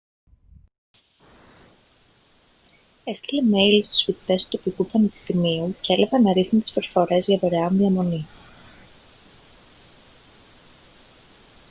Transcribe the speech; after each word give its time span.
έστειλε 3.03 3.41
μέιλ 3.41 3.83
στους 3.85 4.03
φοιτητές 4.03 4.41
του 4.43 4.49
τοπικού 4.57 4.85
πανεπιστημίου 4.85 5.75
και 5.81 5.93
έλαβε 5.93 6.15
αναρίθμητες 6.15 6.71
προσφορές 6.71 7.25
για 7.25 7.37
δωρεάν 7.37 7.77
διαμονή 7.77 8.27